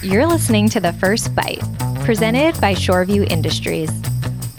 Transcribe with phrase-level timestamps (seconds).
[0.00, 1.60] You're listening to The First Bite,
[2.04, 3.90] presented by Shoreview Industries,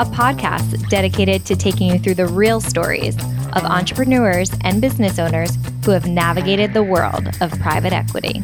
[0.02, 3.16] a podcast dedicated to taking you through the real stories
[3.54, 5.52] of entrepreneurs and business owners
[5.86, 8.42] who have navigated the world of private equity.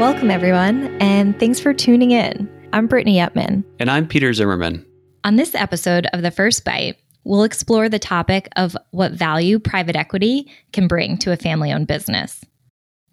[0.00, 2.48] Welcome, everyone, and thanks for tuning in.
[2.72, 3.62] I'm Brittany Epman.
[3.78, 4.86] And I'm Peter Zimmerman.
[5.24, 9.96] On this episode of The First Bite, we'll explore the topic of what value private
[9.96, 12.42] equity can bring to a family owned business.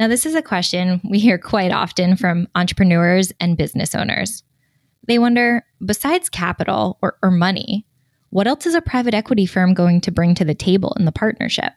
[0.04, 4.44] Now, this is a question we hear quite often from entrepreneurs and business owners.
[5.08, 7.88] They wonder besides capital or, or money,
[8.30, 11.14] what else is a private equity firm going to bring to the table in the
[11.14, 11.72] partnership?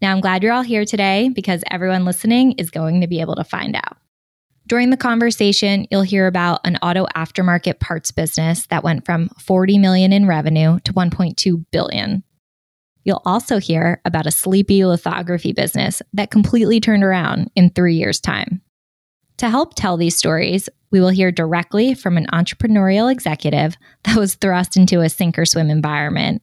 [0.00, 3.36] Now, I'm glad you're all here today because everyone listening is going to be able
[3.36, 3.98] to find out.
[4.66, 9.76] During the conversation, you'll hear about an auto aftermarket parts business that went from 40
[9.76, 12.24] million in revenue to 1.2 billion.
[13.04, 18.20] You'll also hear about a sleepy lithography business that completely turned around in 3 years'
[18.20, 18.62] time.
[19.38, 24.36] To help tell these stories, we will hear directly from an entrepreneurial executive that was
[24.36, 26.42] thrust into a sink or swim environment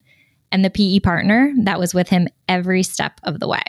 [0.51, 3.61] and the PE partner that was with him every step of the way.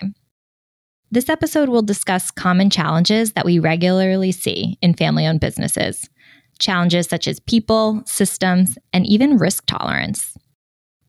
[1.13, 6.09] This episode will discuss common challenges that we regularly see in family owned businesses.
[6.59, 10.37] Challenges such as people, systems, and even risk tolerance.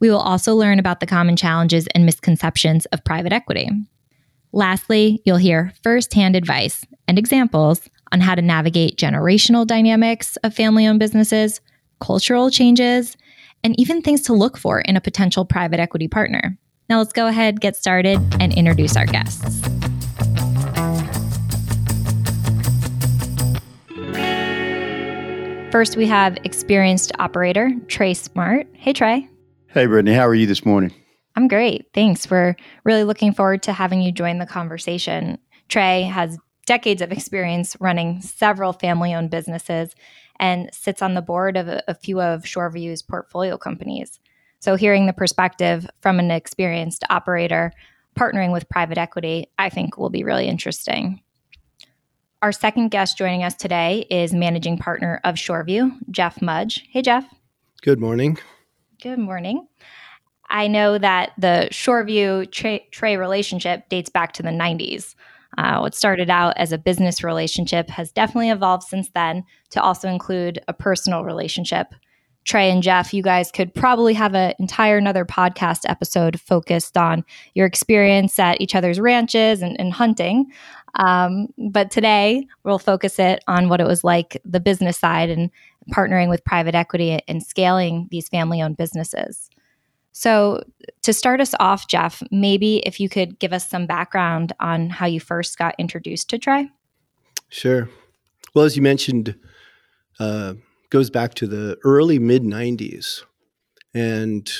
[0.01, 3.69] We will also learn about the common challenges and misconceptions of private equity.
[4.51, 10.87] Lastly, you'll hear firsthand advice and examples on how to navigate generational dynamics of family
[10.87, 11.61] owned businesses,
[12.01, 13.15] cultural changes,
[13.63, 16.57] and even things to look for in a potential private equity partner.
[16.89, 19.61] Now, let's go ahead, get started, and introduce our guests.
[25.71, 28.67] First, we have experienced operator Trey Smart.
[28.73, 29.30] Hey, Trey.
[29.73, 30.13] Hey, Brittany.
[30.13, 30.93] How are you this morning?
[31.37, 31.87] I'm great.
[31.93, 32.29] Thanks.
[32.29, 35.37] We're really looking forward to having you join the conversation.
[35.69, 39.95] Trey has decades of experience running several family owned businesses
[40.41, 44.19] and sits on the board of a, a few of Shoreview's portfolio companies.
[44.59, 47.71] So, hearing the perspective from an experienced operator
[48.19, 51.21] partnering with private equity, I think will be really interesting.
[52.41, 56.85] Our second guest joining us today is managing partner of Shoreview, Jeff Mudge.
[56.89, 57.25] Hey, Jeff.
[57.81, 58.37] Good morning.
[59.01, 59.67] Good morning.
[60.51, 65.15] I know that the Shoreview Trey, relationship dates back to the 90s.
[65.57, 70.07] Uh, what started out as a business relationship has definitely evolved since then to also
[70.07, 71.95] include a personal relationship.
[72.45, 77.23] Trey and Jeff, you guys could probably have an entire another podcast episode focused on
[77.55, 80.45] your experience at each other's ranches and, and hunting.
[80.95, 85.49] Um, but today we'll focus it on what it was like the business side and
[85.93, 89.49] partnering with private equity and scaling these family owned businesses.
[90.13, 90.61] So,
[91.03, 95.05] to start us off, Jeff, maybe if you could give us some background on how
[95.05, 96.69] you first got introduced to Trey.
[97.47, 97.89] Sure.
[98.53, 99.37] Well, as you mentioned,
[100.19, 100.55] uh,
[100.89, 103.23] goes back to the early mid 90s.
[103.93, 104.51] And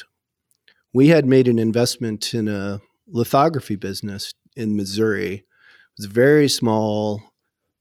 [0.94, 5.46] we had made an investment in a lithography business in Missouri
[6.06, 7.22] a very small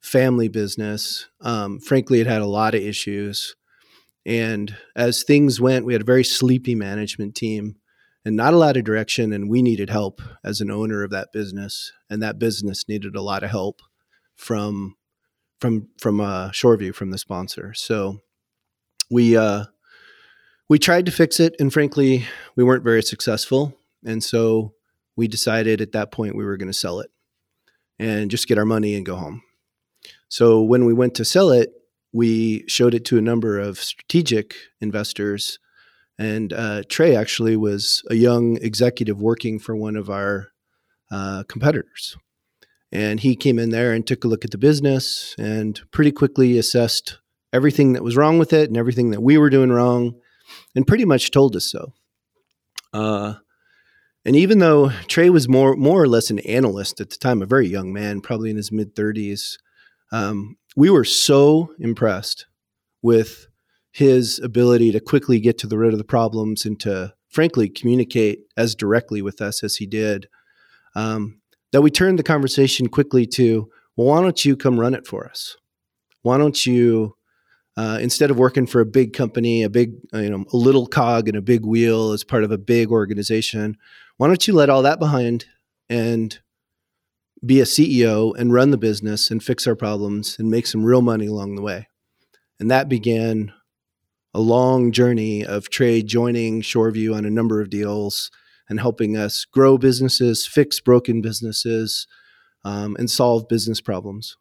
[0.01, 1.27] family business.
[1.41, 3.55] Um, frankly, it had a lot of issues.
[4.27, 7.77] And as things went, we had a very sleepy management team
[8.25, 9.33] and not a lot of direction.
[9.33, 11.93] And we needed help as an owner of that business.
[12.09, 13.81] And that business needed a lot of help
[14.37, 14.97] from
[15.61, 17.75] from from uh, Shoreview, from the sponsor.
[17.75, 18.21] So
[19.11, 19.65] we uh,
[20.69, 22.25] we tried to fix it, and frankly,
[22.57, 23.77] we weren't very successful.
[24.05, 24.73] And so
[25.17, 27.11] we decided at that point we were going to sell it
[28.01, 29.43] and just get our money and go home.
[30.29, 31.71] So when we went to sell it,
[32.13, 35.59] we showed it to a number of strategic investors.
[36.19, 40.49] And uh, Trey actually was a young executive working for one of our
[41.13, 42.17] uh, competitors.
[42.91, 46.59] And he came in there and took a look at the business and pretty quickly
[46.59, 47.19] assessed
[47.53, 50.15] everything that was wrong with it and everything that we were doing wrong
[50.75, 51.93] and pretty much told us so.
[52.93, 53.35] Uh,
[54.25, 57.47] and even though Trey was more more or less an analyst at the time, a
[57.47, 59.59] very young man, probably in his mid thirties,
[60.13, 62.47] um, we were so impressed
[63.03, 63.47] with
[63.93, 68.41] his ability to quickly get to the root of the problems and to frankly communicate
[68.57, 70.29] as directly with us as he did
[70.95, 71.41] um,
[71.73, 75.27] that we turned the conversation quickly to well why don't you come run it for
[75.27, 75.57] us?
[76.23, 77.17] Why don't you
[77.77, 81.29] uh, instead of working for a big company a big you know a little cog
[81.29, 83.77] in a big wheel as part of a big organization
[84.21, 85.47] why don't you let all that behind
[85.89, 86.41] and
[87.43, 91.01] be a CEO and run the business and fix our problems and make some real
[91.01, 91.89] money along the way?
[92.59, 93.51] And that began
[94.35, 98.31] a long journey of Trey joining Shoreview on a number of deals
[98.69, 102.07] and helping us grow businesses, fix broken businesses,
[102.63, 104.37] um, and solve business problems.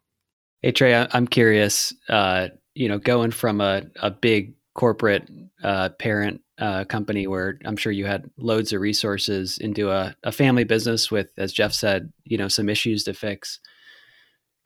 [0.60, 1.94] Hey Trey, I'm curious.
[2.06, 5.26] Uh, you know, going from a, a big corporate
[5.64, 10.30] uh, parent uh, company where I'm sure you had loads of resources into a, a
[10.30, 13.58] family business with, as Jeff said, you know, some issues to fix.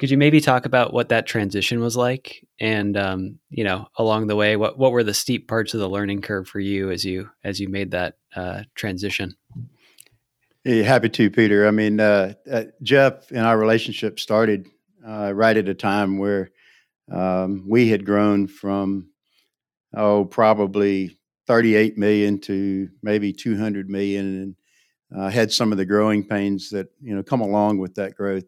[0.00, 4.26] Could you maybe talk about what that transition was like, and um, you know, along
[4.26, 7.04] the way, what what were the steep parts of the learning curve for you as
[7.04, 9.36] you as you made that uh, transition?
[10.64, 11.68] Happy to, Peter.
[11.68, 14.66] I mean, uh, uh, Jeff and our relationship started
[15.06, 16.50] uh, right at a time where
[17.12, 19.10] um, we had grown from
[19.96, 24.56] oh probably 38 million to maybe 200 million, and
[25.16, 28.44] uh, had some of the growing pains that you know come along with that growth.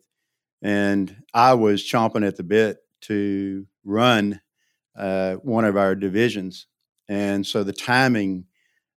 [0.63, 4.41] And I was chomping at the bit to run
[4.97, 6.67] uh, one of our divisions,
[7.09, 8.47] and so the timing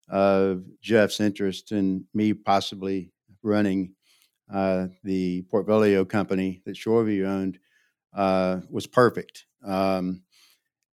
[0.09, 3.11] of Jeff's interest in me possibly
[3.43, 3.93] running
[4.51, 7.59] uh, the portfolio company that Shoreview owned
[8.15, 9.45] uh, was perfect.
[9.63, 10.23] Um,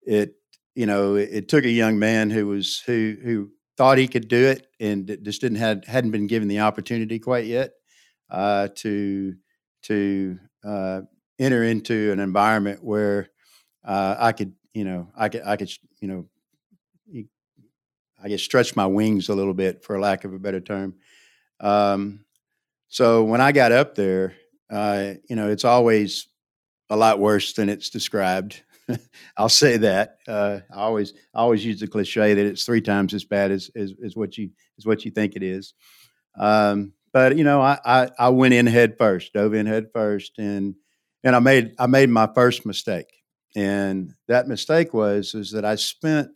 [0.03, 0.35] it
[0.77, 4.29] you know it, it, took a young man who was who who thought he could
[4.29, 7.73] do it and just didn't had hadn't been given the opportunity quite yet
[8.31, 9.35] uh, to
[9.83, 11.01] to uh,
[11.39, 13.29] enter into an environment where
[13.85, 15.71] uh, I could you know I could I could
[16.01, 16.27] you know
[18.23, 20.95] I guess stretch my wings a little bit, for lack of a better term.
[21.61, 22.25] Um,
[22.89, 24.35] so when I got up there,
[24.71, 26.29] uh, you know, it's always
[26.89, 28.63] a lot worse than it's described.
[29.37, 30.19] I'll say that.
[30.27, 33.71] Uh, I always I always use the cliche that it's three times as bad as
[33.77, 35.75] as, as what you is what you think it is.
[36.39, 40.39] Um, but you know, I, I, I went in head first, dove in head first,
[40.39, 40.75] and
[41.25, 43.07] and I made I made my first mistake.
[43.55, 46.29] And that mistake was is that I spent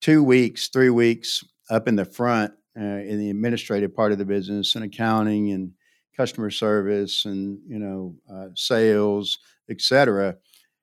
[0.00, 4.24] two weeks, three weeks up in the front uh, in the administrative part of the
[4.24, 5.72] business and accounting and
[6.16, 9.38] customer service and you know uh, sales,
[9.70, 10.36] et cetera,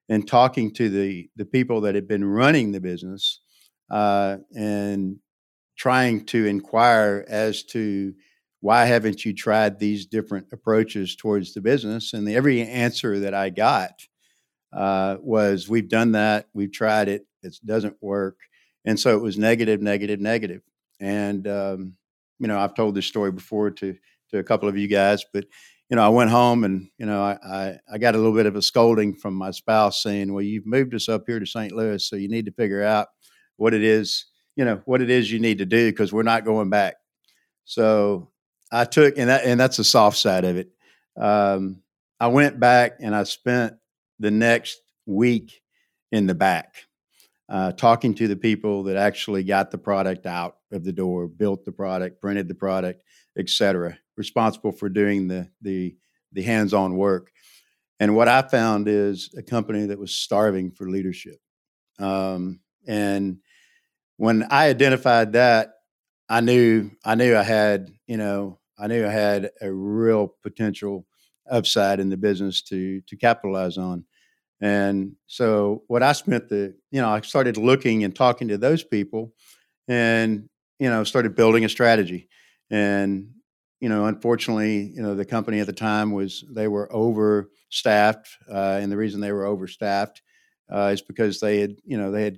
[0.09, 3.39] and talking to the the people that had been running the business
[3.91, 5.17] uh, and
[5.77, 8.13] trying to inquire as to
[8.61, 12.11] why haven't you tried these different approaches towards the business?
[12.13, 14.01] And the, every answer that i got
[14.73, 16.47] uh, was we've done that.
[16.53, 17.25] We've tried it.
[17.41, 18.37] It doesn't work.
[18.85, 20.61] And so it was negative, negative, negative.
[20.99, 21.93] And um,
[22.39, 23.95] you know, I've told this story before to
[24.31, 25.45] to a couple of you guys, but
[25.89, 28.45] you know, I went home and you know, I, I, I got a little bit
[28.45, 31.73] of a scolding from my spouse saying, "Well, you've moved us up here to St.
[31.73, 33.07] Louis, so you need to figure out
[33.57, 34.25] what it is,
[34.55, 36.95] you know, what it is you need to do because we're not going back."
[37.65, 38.29] So
[38.71, 40.69] I took, and that and that's the soft side of it.
[41.17, 41.81] Um,
[42.19, 43.73] I went back and I spent
[44.19, 45.61] the next week
[46.11, 46.75] in the back
[47.49, 51.65] uh, talking to the people that actually got the product out of the door, built
[51.65, 53.01] the product, printed the product,
[53.39, 55.95] et cetera, responsible for doing the the
[56.33, 57.31] the hands-on work.
[57.99, 61.39] And what I found is a company that was starving for leadership.
[61.97, 63.39] Um, and
[64.17, 65.73] when I identified that,
[66.29, 71.05] I knew I knew I had you know I knew I had a real potential
[71.49, 74.05] upside in the business to to capitalize on.
[74.61, 78.83] And so what I spent the, you know, I started looking and talking to those
[78.83, 79.33] people
[79.87, 80.49] and,
[80.79, 82.27] you know, started building a strategy.
[82.69, 83.31] And,
[83.79, 88.27] you know, unfortunately, you know, the company at the time was they were overstaffed.
[88.49, 90.21] Uh, and the reason they were overstaffed
[90.71, 92.37] uh, is because they had, you know, they had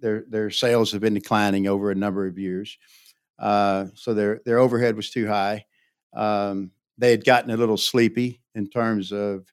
[0.00, 2.76] their their sales have been declining over a number of years.
[3.38, 5.64] Uh, so their their overhead was too high.
[6.14, 9.46] Um, they had gotten a little sleepy in terms of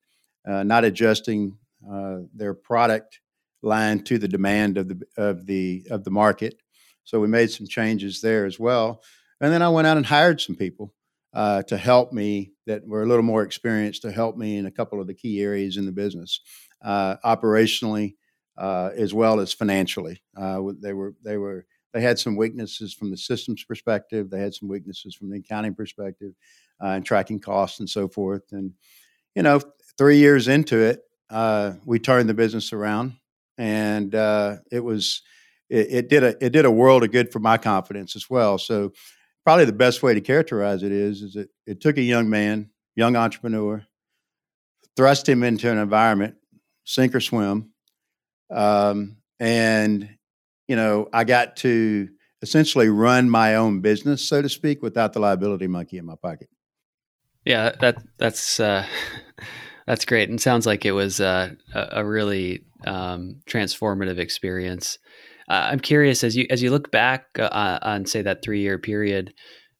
[0.48, 1.58] uh, not adjusting
[1.90, 3.22] uh, their product
[3.64, 6.56] line to the demand of the of the of the market.
[7.04, 9.02] So we made some changes there as well.
[9.42, 10.94] And then I went out and hired some people
[11.34, 14.72] uh, to help me that were a little more experienced to help me in a
[14.72, 16.42] couple of the key areas in the business,
[16.86, 18.16] uh, operationally
[18.58, 20.22] uh, as well as financially.
[20.38, 24.30] Uh, they were they were they had some weaknesses from the systems perspective.
[24.30, 26.34] They had some weaknesses from the accounting perspective,
[26.82, 28.44] uh, and tracking costs and so forth.
[28.52, 28.74] And
[29.36, 29.60] you know,
[29.98, 33.14] three years into it, uh, we turned the business around,
[33.58, 34.14] and
[34.72, 35.24] it was
[35.70, 38.58] it, it, did a it did a world of good for my confidence as well.
[38.60, 38.92] So
[39.44, 42.70] probably the best way to characterize it is is it it took a young man,
[42.96, 43.86] young entrepreneur,
[44.96, 46.36] thrust him into an environment,
[46.84, 47.72] sink or swim,
[48.50, 50.10] um, and
[50.68, 52.10] you know I got to
[52.42, 56.50] essentially run my own business, so to speak, without the liability monkey in my pocket.
[57.46, 58.60] Yeah, that that's.
[58.60, 58.86] Uh...
[59.88, 65.00] That's great, and sounds like it was uh, a really um, transformative experience.
[65.50, 68.78] Uh, I'm curious as you as you look back uh, on say that three year
[68.78, 69.34] period,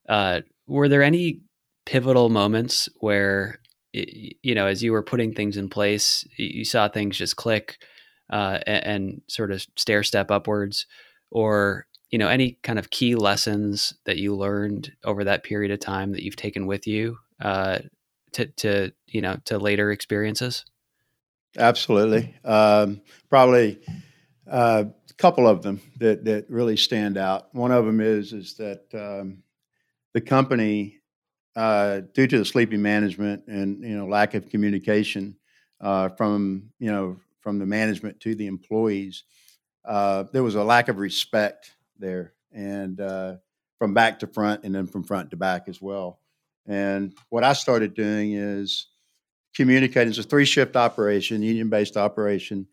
[0.10, 1.42] uh, were there any
[1.86, 3.62] pivotal moments where
[3.94, 7.78] you know, as you were putting things in place, you saw things just click
[8.32, 10.86] uh, and, and, sort of stair step upwards,
[11.30, 15.80] or you know, any kind of key lessons that you learned over that period of
[15.80, 17.80] time that you've taken with you uh,
[18.32, 20.64] to, to you know to later experiences.
[21.58, 23.80] Absolutely, um, probably
[24.50, 27.54] uh, a couple of them that that really stand out.
[27.54, 29.44] One of them is is that um,
[30.14, 31.02] the company
[31.56, 35.36] uh, due to the sleepy management and you know lack of communication
[35.80, 39.24] uh, from you know from the management to the employees,
[39.86, 43.36] uh, there was a lack of respect there, and uh,
[43.80, 46.20] from back to front, and then from front to back as well.
[46.68, 48.88] And what I started doing is
[49.56, 50.10] communicating.
[50.10, 52.68] It's a three shift operation, union based operation,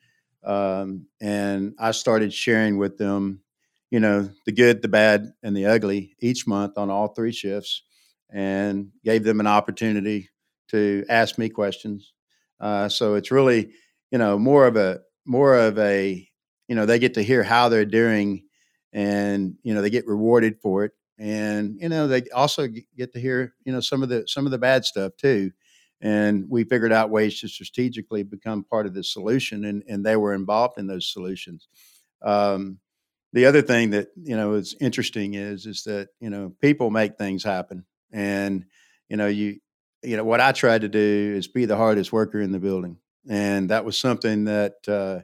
[0.49, 3.43] um, and I started sharing with them,
[3.91, 7.83] you know, the good, the bad, and the ugly each month on all three shifts
[8.31, 10.31] and gave them an opportunity
[10.71, 12.13] to ask me questions.
[12.61, 13.73] Uh, so it's really,
[14.11, 16.29] you know, more of a more of a,
[16.69, 18.45] you know, they get to hear how they're doing,
[18.93, 23.21] and you know they get rewarded for it, and you know they also get to
[23.21, 25.51] hear, you know, some of the some of the bad stuff too.
[26.01, 30.17] And we figured out ways to strategically become part of the solution, and and they
[30.17, 31.69] were involved in those solutions.
[32.23, 32.79] Um,
[33.33, 37.17] the other thing that you know is interesting is is that you know people make
[37.17, 38.65] things happen and
[39.09, 39.59] you know you
[40.03, 42.97] you know what i tried to do is be the hardest worker in the building
[43.29, 45.21] and that was something that uh,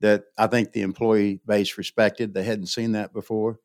[0.00, 3.58] that i think the employee base respected they hadn't seen that before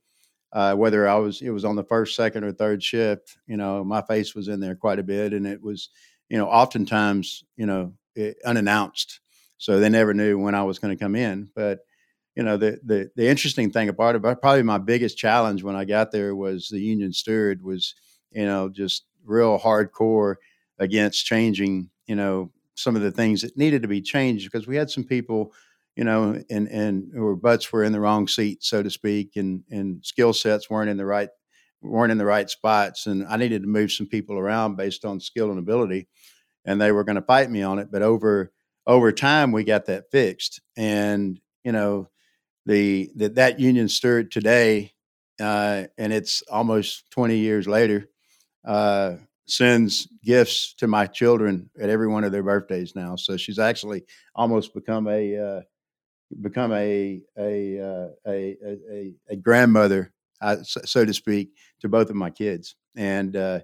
[0.52, 3.84] uh, whether i was it was on the first second or third shift you know
[3.84, 5.90] my face was in there quite a bit and it was
[6.30, 9.20] you know oftentimes you know it, unannounced
[9.58, 11.80] so they never knew when i was going to come in but
[12.36, 15.76] you know the, the the interesting thing about it but probably my biggest challenge when
[15.76, 17.96] i got there was the union steward was
[18.34, 20.36] you know, just real hardcore
[20.80, 24.76] against changing, you know, some of the things that needed to be changed because we
[24.76, 25.54] had some people,
[25.96, 29.64] you know, and and who butts were in the wrong seat, so to speak, and
[29.70, 31.30] and skill sets weren't in the right
[31.84, 35.20] weren't in the right spots, and I needed to move some people around based on
[35.20, 36.08] skill and ability,
[36.66, 37.92] and they were going to fight me on it.
[37.92, 38.52] But over
[38.86, 42.10] over time, we got that fixed, and you know,
[42.66, 44.94] the that that union steward today,
[45.40, 48.10] uh, and it's almost twenty years later
[48.66, 49.16] uh,
[49.48, 53.16] sends gifts to my children at every one of their birthdays now.
[53.16, 55.62] So she's actually almost become a uh,
[56.42, 62.16] become a a, uh, a a, a grandmother, uh, so to speak, to both of
[62.16, 63.60] my kids, and uh,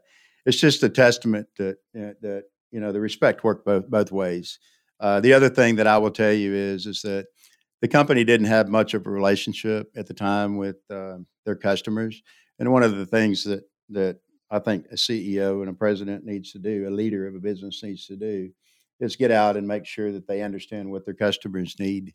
[0.46, 4.60] it's just a testament that that you know the respect worked both both ways.
[5.00, 7.28] Uh, the other thing that I will tell you is is that
[7.82, 12.22] the company didn't have much of a relationship at the time with uh, their customers,
[12.58, 14.20] and one of the things that that
[14.50, 17.84] I think a CEO and a president needs to do, a leader of a business
[17.84, 18.50] needs to do,
[19.00, 22.14] is get out and make sure that they understand what their customers need.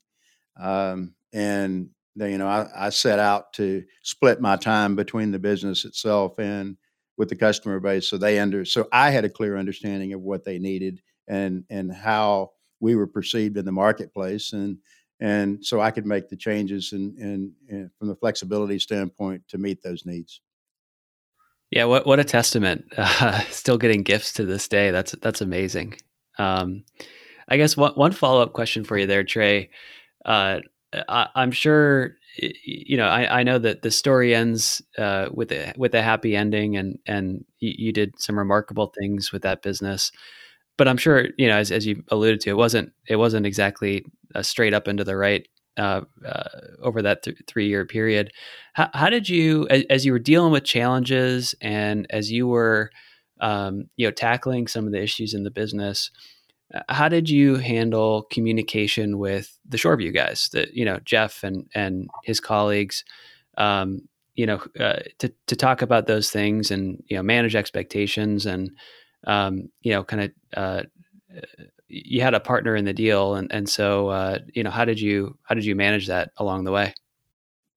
[0.61, 5.85] Um, and you know, I, I, set out to split my time between the business
[5.85, 6.77] itself and
[7.17, 8.65] with the customer base, so they under.
[8.65, 13.07] So I had a clear understanding of what they needed and and how we were
[13.07, 14.79] perceived in the marketplace, and
[15.21, 19.59] and so I could make the changes and and, and from the flexibility standpoint to
[19.59, 20.41] meet those needs.
[21.71, 22.85] Yeah, what what a testament!
[22.97, 24.91] Uh, still getting gifts to this day.
[24.91, 25.97] That's that's amazing.
[26.39, 26.85] Um,
[27.49, 29.71] I guess one one follow up question for you there, Trey.
[30.25, 30.61] Uh,
[31.09, 33.07] I, am sure you know.
[33.07, 36.99] I, I know that the story ends uh, with a with a happy ending, and
[37.07, 40.11] and you, you, did some remarkable things with that business.
[40.77, 44.05] But I'm sure you know, as, as you alluded to, it wasn't it wasn't exactly
[44.43, 45.47] straight up into the right
[45.77, 46.49] uh, uh,
[46.83, 48.33] over that th- three year period.
[48.75, 52.91] How, how, did you, as, as, you were dealing with challenges and as you were,
[53.41, 56.11] um, you know, tackling some of the issues in the business,
[56.89, 62.09] how did you handle communication with the Shoreview guys, that you know Jeff and and
[62.25, 63.05] his colleagues,
[63.59, 68.47] um, you know, uh, to to talk about those things and you know manage expectations
[68.47, 68.71] and
[69.27, 70.83] um, you know kind of uh,
[71.89, 75.01] you had a partner in the deal, and and so uh, you know how did
[75.01, 76.95] you how did you manage that along the way?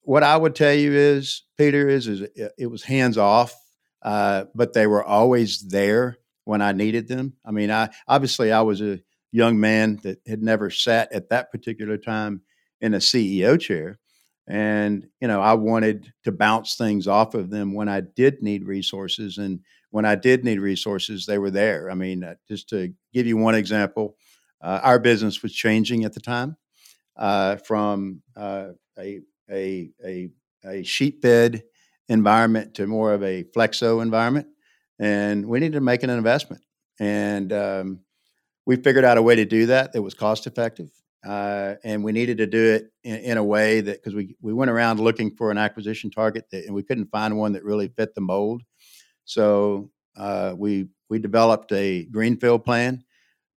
[0.02, 2.28] What I would tell you is, Peter, is is
[2.58, 3.54] it was hands off,
[4.02, 6.18] uh, but they were always there
[6.48, 7.34] when I needed them.
[7.46, 9.00] I mean, I obviously I was a
[9.32, 12.42] young man that had never sat at that particular time
[12.80, 14.00] in a CEO chair.
[14.48, 18.66] And, you know, I wanted to bounce things off of them when I did need
[18.66, 19.38] resources.
[19.38, 21.92] And when I did need resources, they were there.
[21.92, 24.16] I mean, uh, just to give you one example,
[24.62, 26.56] uh, our business was changing at the time
[27.18, 29.20] uh, from uh, a,
[29.52, 30.30] a, a,
[30.64, 31.62] a sheetfed
[32.08, 34.48] environment to more of a flexo environment.
[35.00, 36.64] And we needed to make an investment.
[37.00, 38.00] and um,
[38.66, 40.92] we figured out a way to do that that was cost effective.
[41.26, 44.54] Uh, and we needed to do it in, in a way that because we, we
[44.54, 47.88] went around looking for an acquisition target that, and we couldn't find one that really
[47.88, 48.62] fit the mold.
[49.26, 53.04] So uh, we we developed a greenfield plan,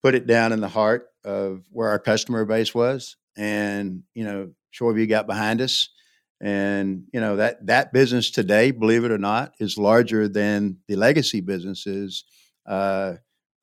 [0.04, 4.52] put it down in the heart of where our customer base was, and you know
[4.74, 5.90] Shoreview got behind us,
[6.42, 10.96] and you know that that business today, believe it or not, is larger than the
[10.96, 12.24] legacy businesses.
[12.66, 13.16] Uh,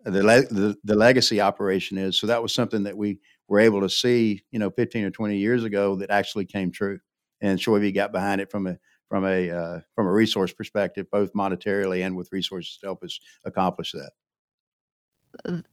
[0.05, 3.19] the, le- the the legacy operation is so that was something that we
[3.49, 6.99] were able to see, you know, 15 or 20 years ago that actually came true.
[7.41, 8.79] And Shoreview got behind it from a
[9.09, 13.21] from a uh, from a resource perspective, both monetarily and with resources to help us
[13.45, 14.11] accomplish that.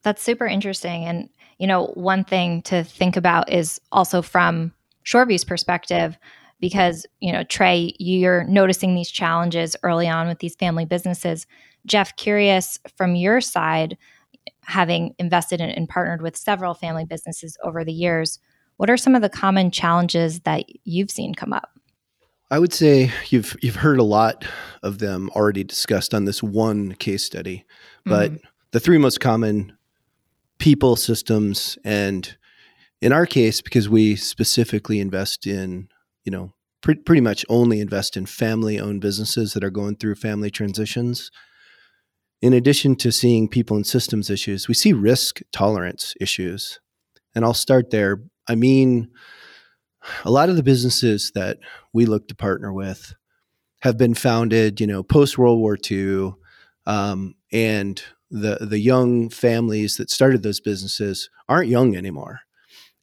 [0.01, 1.05] That's super interesting.
[1.05, 4.73] And you know, one thing to think about is also from
[5.05, 6.17] Shoreview's perspective,
[6.63, 11.45] because you know, Trey, you're noticing these challenges early on with these family businesses.
[11.85, 13.97] Jeff, curious from your side,
[14.61, 18.39] having invested in and partnered with several family businesses over the years,
[18.77, 21.69] what are some of the common challenges that you've seen come up?
[22.49, 24.45] I would say you've you've heard a lot
[24.83, 27.65] of them already discussed on this one case study,
[28.05, 28.47] but mm-hmm.
[28.71, 29.77] the three most common
[30.59, 32.37] people, systems, and
[33.01, 35.89] in our case, because we specifically invest in,
[36.23, 40.49] you know, pre- pretty much only invest in family-owned businesses that are going through family
[40.49, 41.31] transitions.
[42.41, 46.79] In addition to seeing people and systems issues, we see risk tolerance issues,
[47.33, 48.21] and I'll start there.
[48.47, 49.09] I mean
[50.25, 51.59] a lot of the businesses that
[51.91, 53.15] we look to partner with
[53.81, 56.33] have been founded, you know, post World War II,
[56.85, 62.41] um, and the the young families that started those businesses aren't young anymore,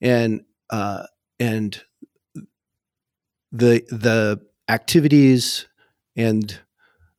[0.00, 1.05] and uh,
[1.39, 1.83] and
[3.52, 5.66] the the activities
[6.16, 6.61] and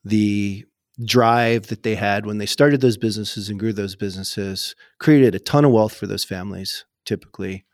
[0.03, 0.65] the
[1.03, 5.39] drive that they had when they started those businesses and grew those businesses created a
[5.39, 7.65] ton of wealth for those families typically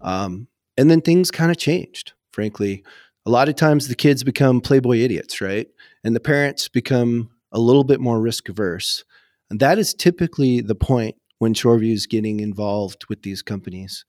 [0.00, 2.84] um, and then things kind of changed, frankly.
[3.26, 5.68] A lot of times the kids become playboy idiots, right?
[6.04, 9.04] And the parents become a little bit more risk averse.
[9.50, 14.04] And that is typically the point when Shoreview is getting involved with these companies.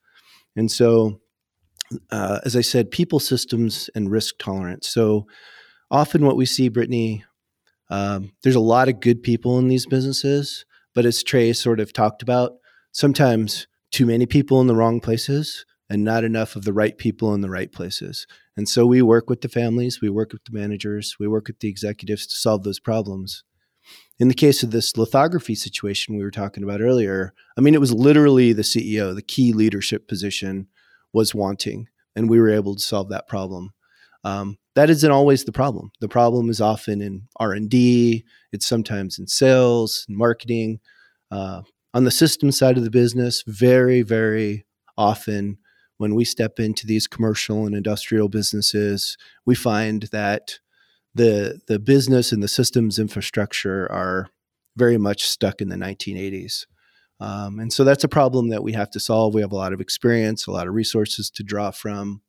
[0.56, 1.20] And so,
[2.10, 4.88] uh, as I said, people systems and risk tolerance.
[4.88, 5.26] So
[5.90, 7.24] often what we see, Brittany,
[7.90, 11.92] um, there's a lot of good people in these businesses, but as Trey sort of
[11.92, 12.52] talked about,
[12.92, 17.34] sometimes too many people in the wrong places and not enough of the right people
[17.34, 18.26] in the right places.
[18.56, 21.60] And so we work with the families, we work with the managers, we work with
[21.60, 23.44] the executives to solve those problems.
[24.18, 27.80] In the case of this lithography situation we were talking about earlier, I mean, it
[27.80, 30.68] was literally the CEO, the key leadership position
[31.12, 33.70] was wanting, and we were able to solve that problem.
[34.24, 35.90] Um, that isn't always the problem.
[36.00, 38.24] The problem is often in R and D.
[38.52, 40.80] It's sometimes in sales and marketing.
[41.30, 41.62] Uh,
[41.94, 44.64] on the system side of the business, very, very
[44.96, 45.58] often
[45.98, 50.58] when we step into these commercial and industrial businesses, we find that
[51.14, 54.28] the the business and the systems infrastructure are
[54.76, 56.66] very much stuck in the 1980s.
[57.22, 59.34] Um, and so that's a problem that we have to solve.
[59.34, 62.20] We have a lot of experience, a lot of resources to draw from.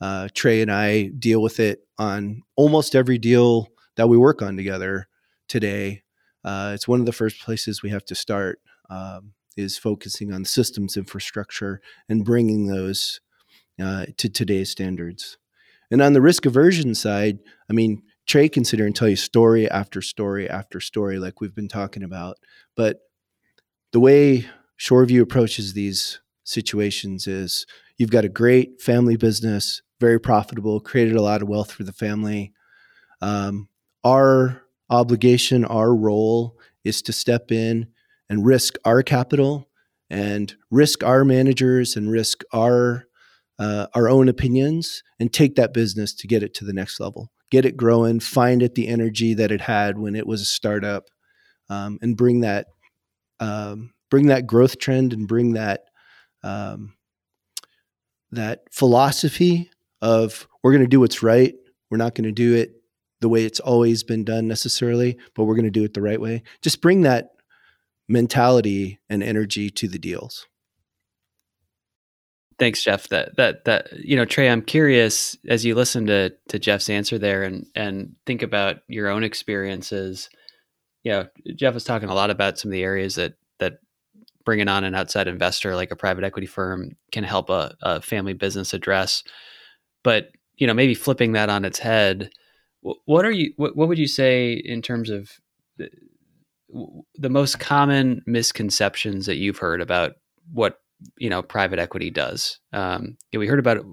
[0.00, 4.56] Uh, Trey and I deal with it on almost every deal that we work on
[4.56, 5.08] together
[5.48, 6.02] today.
[6.44, 8.60] Uh, it's one of the first places we have to start.
[8.90, 13.20] Um, is focusing on systems infrastructure and bringing those
[13.80, 15.38] uh, to today's standards.
[15.90, 19.16] And on the risk aversion side, I mean, Trey can sit here and tell you
[19.16, 22.38] story after story after story, like we've been talking about.
[22.74, 23.00] But
[23.94, 24.44] the way
[24.76, 27.64] Shoreview approaches these situations is
[27.96, 31.92] you've got a great family business, very profitable, created a lot of wealth for the
[31.92, 32.52] family.
[33.22, 33.68] Um,
[34.02, 37.86] our obligation, our role is to step in
[38.28, 39.70] and risk our capital
[40.10, 43.06] and risk our managers and risk our
[43.60, 47.30] uh, our own opinions and take that business to get it to the next level
[47.52, 51.04] get it growing find it the energy that it had when it was a startup
[51.70, 52.66] um, and bring that
[53.40, 55.84] um, bring that growth trend and bring that
[56.42, 56.94] um,
[58.30, 59.70] that philosophy
[60.02, 61.54] of we're going to do what's right
[61.90, 62.72] we're not going to do it
[63.20, 66.20] the way it's always been done necessarily but we're going to do it the right
[66.20, 67.34] way just bring that
[68.08, 70.46] mentality and energy to the deals.
[72.58, 73.08] Thanks, Jeff.
[73.08, 77.18] That that that you know, Trey, I'm curious as you listen to to Jeff's answer
[77.18, 80.28] there and and think about your own experiences.
[81.12, 83.74] Know, Jeff was talking a lot about some of the areas that that
[84.44, 88.32] bringing on an outside investor like a private equity firm can help a, a family
[88.32, 89.22] business address.
[90.02, 92.30] But you know, maybe flipping that on its head,
[92.80, 93.52] what are you?
[93.56, 95.30] What, what would you say in terms of
[97.18, 100.12] the most common misconceptions that you've heard about
[100.52, 100.80] what
[101.18, 102.58] you know private equity does.
[102.72, 103.84] Um, yeah, we heard about it,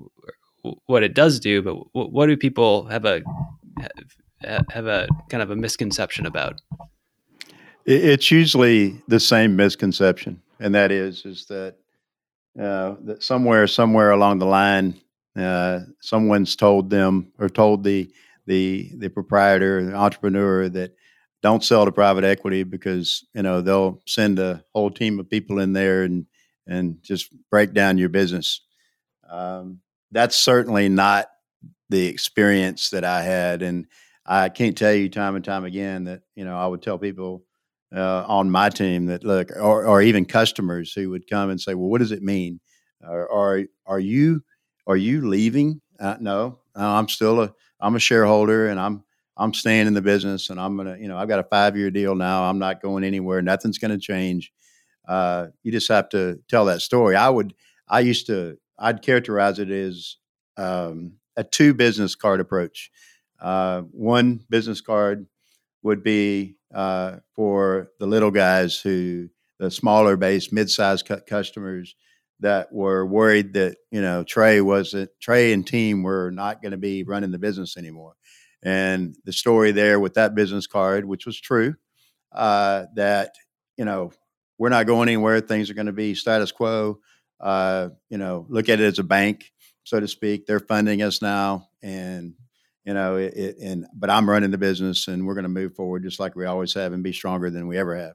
[0.85, 3.21] what it does do, but what, what do people have a
[4.41, 6.61] have a kind of a misconception about?
[7.85, 11.75] It's usually the same misconception, and that is is that
[12.59, 14.99] uh, that somewhere somewhere along the line,
[15.35, 18.11] uh, someone's told them or told the
[18.45, 20.95] the the proprietor, the entrepreneur that
[21.41, 25.59] don't sell to private equity because you know they'll send a whole team of people
[25.59, 26.27] in there and
[26.67, 28.61] and just break down your business.
[29.27, 29.79] Um,
[30.11, 31.27] that's certainly not
[31.89, 33.87] the experience that I had, and
[34.25, 37.43] I can't tell you time and time again that you know I would tell people
[37.95, 41.73] uh, on my team that look, or, or even customers who would come and say,
[41.73, 42.59] "Well, what does it mean?
[43.03, 44.43] Are are, you
[44.87, 49.03] are you leaving?" Uh, no, I'm still a I'm a shareholder, and I'm
[49.37, 51.91] I'm staying in the business, and I'm gonna you know I've got a five year
[51.91, 52.43] deal now.
[52.43, 53.41] I'm not going anywhere.
[53.41, 54.51] Nothing's going to change.
[55.07, 57.15] Uh, you just have to tell that story.
[57.15, 57.53] I would
[57.87, 60.17] I used to I'd characterize it as
[60.57, 62.89] um, a two business card approach.
[63.39, 65.25] Uh, one business card
[65.83, 71.95] would be uh, for the little guys who, the smaller base, mid-sized cu- customers
[72.41, 76.77] that were worried that you know Trey wasn't Trey and team were not going to
[76.77, 78.15] be running the business anymore.
[78.63, 81.75] And the story there with that business card, which was true,
[82.31, 83.35] uh, that
[83.77, 84.11] you know
[84.57, 85.39] we're not going anywhere.
[85.39, 86.99] Things are going to be status quo.
[87.39, 89.51] Uh, you know, look at it as a bank,
[89.83, 90.45] so to speak.
[90.45, 92.33] They're funding us now, and
[92.85, 95.75] you know it, it, and but i'm running the business and we're going to move
[95.75, 98.13] forward just like we always have and be stronger than we ever have.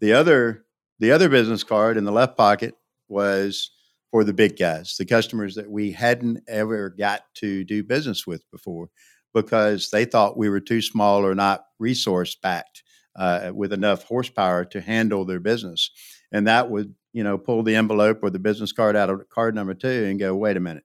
[0.00, 0.64] The other
[0.98, 2.74] the other business card in the left pocket
[3.08, 3.70] was
[4.10, 8.42] for the big guys the customers that we hadn't ever got to do business with
[8.50, 8.88] before
[9.34, 12.82] because they thought we were too small or not resource backed
[13.16, 15.90] uh, with enough horsepower to handle their business.
[16.32, 19.54] And that would you know pull the envelope or the business card out of card
[19.54, 20.84] number two and go wait a minute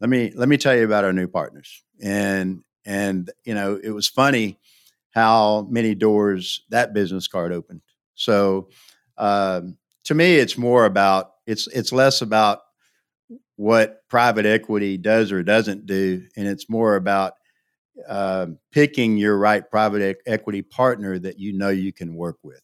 [0.00, 1.82] let me let me tell you about our new partners.
[2.02, 4.58] And and you know it was funny
[5.10, 7.80] how many doors that business card opened.
[8.14, 8.68] So
[9.18, 12.60] um, to me it's more about it's it's less about
[13.56, 17.32] what private equity does or doesn't do and it's more about
[18.06, 22.62] uh, picking your right private e- equity partner that you know you can work with.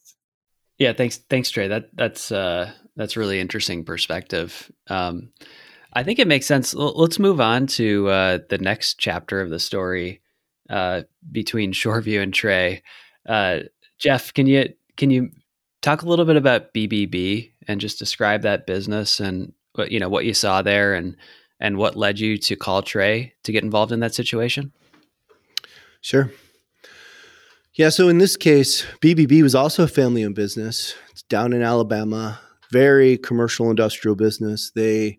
[0.78, 1.68] Yeah thanks thanks trey.
[1.68, 4.70] That that's uh that's really interesting perspective.
[4.88, 5.32] Um
[5.92, 6.74] I think it makes sense.
[6.74, 10.22] Let's move on to uh, the next chapter of the story
[10.70, 12.82] uh, between Shoreview and Trey.
[13.28, 13.60] Uh,
[13.98, 15.30] Jeff, can you can you
[15.82, 19.52] talk a little bit about BBB and just describe that business and
[19.88, 21.16] you know what you saw there and
[21.60, 24.72] and what led you to call Trey to get involved in that situation?
[26.00, 26.32] Sure.
[27.74, 30.94] Yeah, so in this case, BBB was also a family-owned business.
[31.10, 32.38] It's down in Alabama,
[32.70, 34.72] very commercial industrial business.
[34.74, 35.18] They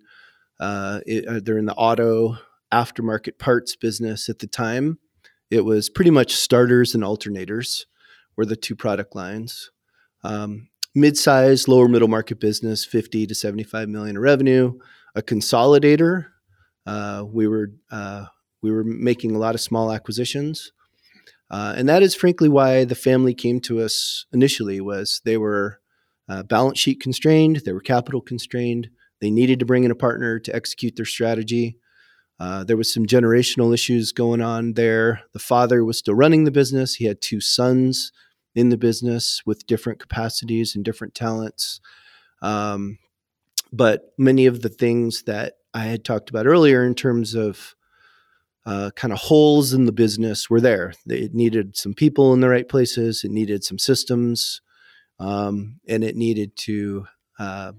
[0.63, 2.38] uh, it, uh, they're in the auto
[2.71, 4.97] aftermarket parts business at the time.
[5.52, 7.86] It was pretty much starters and alternators
[8.38, 9.71] were the two product lines.
[10.23, 14.80] Um, mid-sized, lower middle market business, 50 to 75 million in revenue.
[15.15, 16.28] A consolidator.
[16.86, 18.26] Uh, we were uh,
[18.62, 20.71] we were making a lot of small acquisitions,
[21.52, 24.82] uh, and that is frankly why the family came to us initially.
[24.82, 25.80] Was they were
[26.28, 28.89] uh, balance sheet constrained, they were capital constrained,
[29.23, 31.77] they needed to bring in a partner to execute their strategy.
[32.41, 35.21] Uh, there was some generational issues going on there.
[35.31, 36.95] The father was still running the business.
[36.95, 38.12] He had two sons
[38.53, 41.79] in the business with different capacities and different talents.
[42.41, 42.99] Um,
[43.71, 47.75] but many of the things that I had talked about earlier in terms of
[48.65, 50.91] uh, kind of holes in the business were there.
[51.07, 53.23] It needed some people in the right places.
[53.23, 54.59] It needed some systems,
[55.17, 57.05] um, and it needed to
[57.39, 57.71] uh,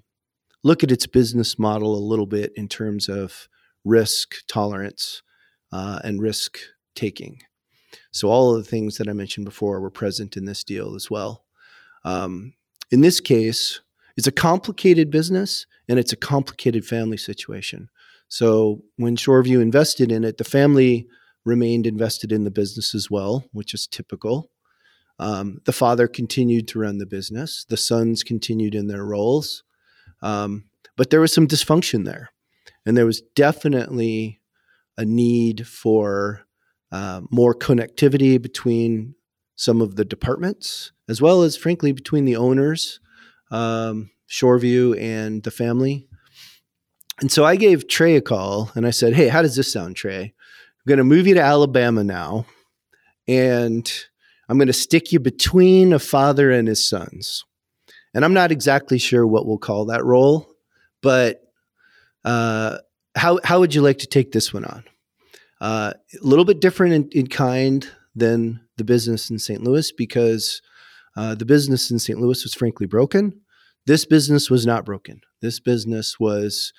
[0.64, 3.48] look at its business model a little bit in terms of
[3.84, 5.22] risk tolerance
[5.70, 6.58] uh, and risk
[6.96, 7.38] taking.
[8.10, 11.10] So all of the things that I mentioned before were present in this deal as
[11.10, 11.44] well.
[12.04, 12.54] Um,
[12.90, 13.80] in this case,
[14.16, 17.88] it's a complicated business and it's a complicated family situation.
[18.28, 21.06] So when Shoreview invested in it, the family
[21.44, 24.50] remained invested in the business as well, which is typical.
[25.18, 27.66] Um, the father continued to run the business.
[27.68, 29.62] The sons continued in their roles.
[30.24, 30.64] Um,
[30.96, 32.30] but there was some dysfunction there.
[32.86, 34.40] And there was definitely
[34.96, 36.46] a need for
[36.90, 39.14] uh, more connectivity between
[39.56, 43.00] some of the departments, as well as, frankly, between the owners,
[43.50, 46.08] um, Shoreview, and the family.
[47.20, 49.96] And so I gave Trey a call and I said, Hey, how does this sound,
[49.96, 50.22] Trey?
[50.22, 52.46] I'm going to move you to Alabama now.
[53.28, 53.90] And
[54.48, 57.44] I'm going to stick you between a father and his sons.
[58.14, 60.48] And I'm not exactly sure what we'll call that role,
[61.02, 61.42] but
[62.24, 62.78] uh,
[63.16, 64.84] how, how would you like to take this one on?
[65.60, 69.62] Uh, a little bit different in, in, kind than the business in St.
[69.62, 70.62] Louis because
[71.16, 72.18] uh, the business in St.
[72.18, 73.40] Louis was frankly broken.
[73.86, 75.20] This business was not broken.
[75.42, 76.72] This business was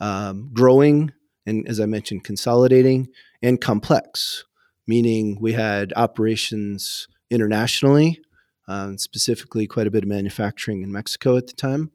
[0.00, 1.12] um, growing
[1.46, 3.08] and, as I mentioned, consolidating
[3.42, 4.44] and complex,
[4.86, 8.20] meaning we had operations internationally,
[8.72, 11.90] um, specifically quite a bit of manufacturing in Mexico at the time,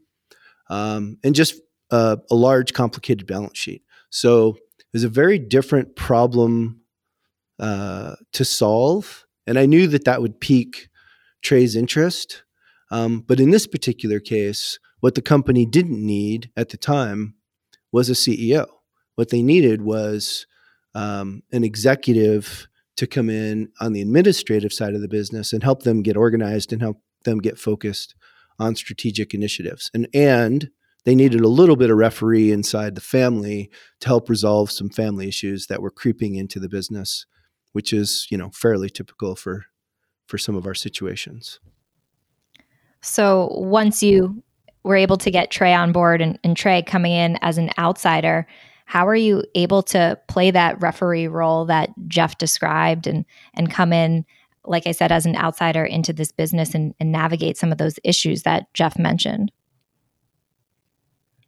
[0.70, 1.60] um, and just
[1.90, 3.84] a, a large, complicated balance sheet.
[4.10, 6.82] So it was a very different problem
[7.60, 9.26] uh, to solve.
[9.48, 10.90] And I knew that that would pique
[11.42, 12.44] Trey's interest.
[12.92, 17.36] Um, but in this particular case, what the company didn't need at the time
[17.92, 18.68] was a CEO.
[19.16, 20.46] What they needed was
[20.94, 25.84] um, an executive to come in on the administrative side of the business and help
[25.84, 28.16] them get organized and help them get focused
[28.60, 29.90] on strategic initiatives.
[29.94, 30.70] And and
[31.06, 35.28] they needed a little bit of referee inside the family to help resolve some family
[35.28, 37.26] issues that were creeping into the business,
[37.72, 39.66] which is, you know, fairly typical for
[40.26, 41.60] for some of our situations.
[43.02, 44.44] So once you
[44.84, 48.48] were able to get Trey on board and, and Trey coming in as an outsider,
[48.88, 53.92] how are you able to play that referee role that Jeff described and and come
[53.92, 54.26] in,
[54.66, 58.00] like I said, as an outsider into this business and, and navigate some of those
[58.06, 59.52] issues that Jeff mentioned?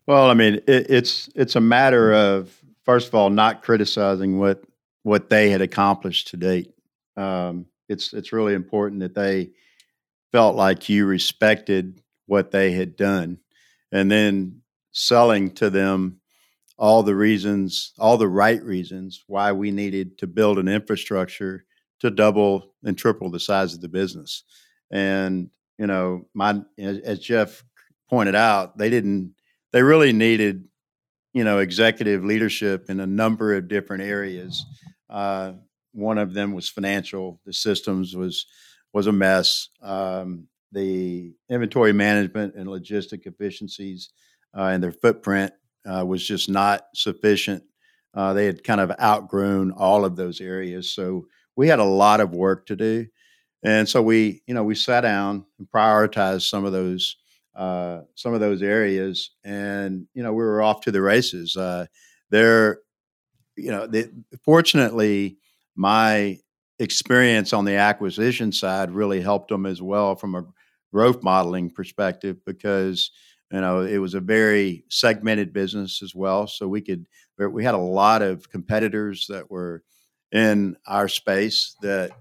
[0.05, 4.61] Well, I mean, it, it's it's a matter of first of all not criticizing what
[5.03, 6.73] what they had accomplished to date.
[7.15, 9.51] Um, it's it's really important that they
[10.33, 13.39] felt like you respected what they had done,
[13.93, 14.59] and then
[14.91, 16.18] selling to them
[16.79, 21.65] all the reasons, all the right reasons why we needed to build an infrastructure
[21.99, 24.45] to double and triple the size of the business.
[24.89, 27.63] And you know, my as Jeff
[28.09, 29.35] pointed out, they didn't.
[29.71, 30.65] They really needed,
[31.33, 34.65] you know, executive leadership in a number of different areas.
[35.09, 35.53] Uh,
[35.91, 37.41] one of them was financial.
[37.45, 38.45] The systems was
[38.93, 39.67] was a mess.
[39.81, 44.11] Um, the inventory management and logistic efficiencies
[44.57, 45.51] uh, and their footprint
[45.85, 47.63] uh, was just not sufficient.
[48.13, 52.19] Uh, they had kind of outgrown all of those areas, so we had a lot
[52.21, 53.05] of work to do.
[53.63, 57.17] And so we, you know, we sat down and prioritized some of those
[57.55, 61.57] uh, some of those areas, and you know, we were off to the races.
[61.57, 61.85] Uh,
[62.29, 62.79] there,
[63.57, 63.89] you know,
[64.45, 65.37] fortunately,
[65.75, 66.39] my
[66.79, 70.45] experience on the acquisition side really helped them as well from a
[70.93, 73.11] growth modeling perspective because
[73.51, 77.05] you know it was a very segmented business as well so we could
[77.37, 79.83] we had a lot of competitors that were
[80.31, 82.11] in our space that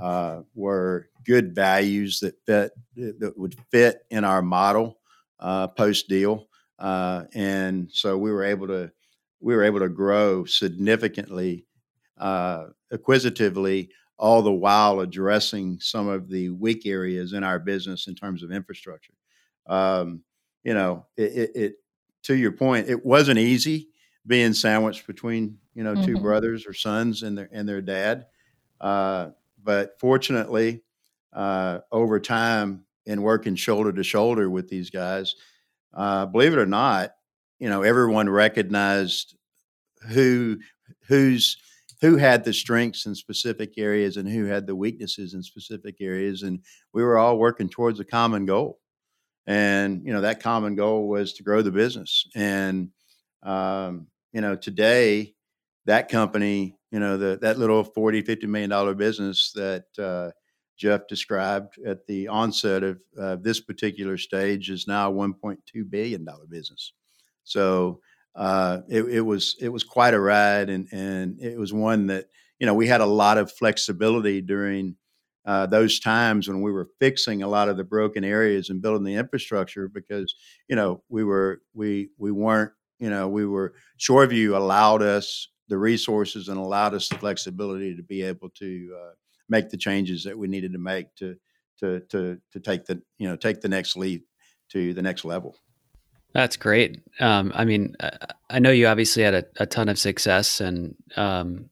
[0.00, 4.98] uh, were good values that fit that would fit in our model
[5.40, 8.90] uh, post deal uh, and so we were able to
[9.40, 11.66] we were able to grow significantly
[12.18, 18.14] uh, acquisitively all the while addressing some of the weak areas in our business in
[18.14, 19.14] terms of infrastructure.
[19.66, 20.22] Um,
[20.64, 21.74] you know, it, it, it,
[22.24, 23.88] to your point, it wasn't easy
[24.26, 26.04] being sandwiched between you know mm-hmm.
[26.04, 28.26] two brothers or sons and their and their dad.
[28.80, 29.30] Uh,
[29.62, 30.82] but fortunately,
[31.32, 35.36] uh, over time and working shoulder to shoulder with these guys,
[35.94, 37.14] uh, believe it or not,
[37.58, 39.36] you know, everyone recognized
[40.08, 40.58] who
[41.06, 41.56] who's
[42.00, 46.42] who had the strengths in specific areas and who had the weaknesses in specific areas,
[46.42, 46.60] and
[46.92, 48.79] we were all working towards a common goal
[49.50, 52.26] and you know that common goal was to grow the business.
[52.36, 52.90] And
[53.42, 55.34] um, you know today
[55.86, 60.30] that company you know the, that little 40 50 million dollar business that uh,
[60.78, 65.58] jeff described at the onset of uh, this particular stage is now a 1.2
[65.90, 66.92] billion dollar business.
[67.42, 68.00] So
[68.36, 72.26] uh, it, it, was it was quite a ride and and it was one that
[72.60, 74.94] you know we had a lot of flexibility during
[75.46, 79.04] uh, those times when we were fixing a lot of the broken areas and building
[79.04, 80.34] the infrastructure because
[80.68, 85.78] you know we were we we weren't you know we were shoreview allowed us the
[85.78, 89.12] resources and allowed us the flexibility to be able to uh,
[89.48, 91.36] make the changes that we needed to make to
[91.78, 94.26] to to to take the you know take the next leap
[94.70, 95.56] to the next level.
[96.32, 97.00] That's great.
[97.18, 97.96] Um, i mean
[98.48, 101.70] i know you obviously had a, a ton of success and um,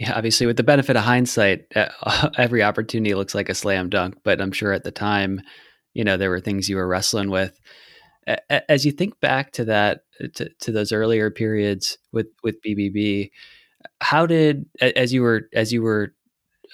[0.00, 4.16] yeah, obviously, with the benefit of hindsight, uh, every opportunity looks like a slam dunk.
[4.24, 5.42] But I'm sure at the time,
[5.92, 7.60] you know, there were things you were wrestling with.
[8.48, 13.30] As you think back to that, uh, to, to those earlier periods with with BBB,
[14.00, 16.14] how did as you were as you were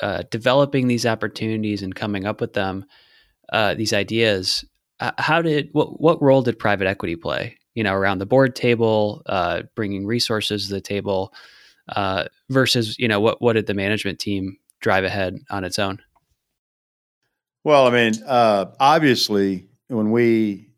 [0.00, 2.84] uh, developing these opportunities and coming up with them,
[3.52, 4.64] uh, these ideas,
[5.18, 7.58] how did what what role did private equity play?
[7.74, 11.34] You know, around the board table, uh, bringing resources to the table,
[11.88, 16.00] uh, versus you know what what did the management team drive ahead on its own?
[17.64, 20.70] Well, I mean, uh, obviously, when we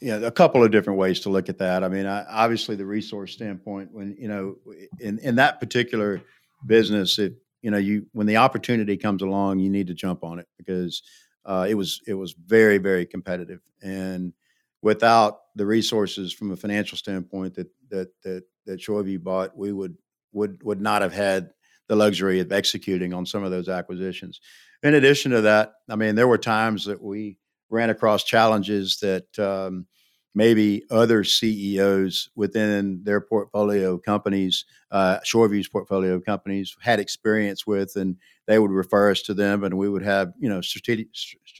[0.00, 1.82] yeah, you know, a couple of different ways to look at that.
[1.82, 4.56] I mean, I, obviously, the resource standpoint, when you know,
[5.00, 6.20] in in that particular
[6.66, 10.38] business, it you know, you when the opportunity comes along, you need to jump on
[10.38, 11.02] it because
[11.46, 14.34] uh, it was it was very very competitive, and
[14.82, 19.96] without the resources from a financial standpoint that that that that bought, we would
[20.34, 21.50] would would not have had
[21.88, 24.40] the luxury of executing on some of those acquisitions.
[24.82, 27.38] In addition to that, I mean, there were times that we
[27.70, 29.86] ran across challenges that um,
[30.34, 38.16] maybe other CEOs within their portfolio companies, uh, Shoreview's portfolio companies, had experience with, and
[38.46, 41.08] they would refer us to them, and we would have you know strategic